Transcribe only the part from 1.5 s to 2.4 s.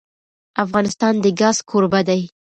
کوربه دی.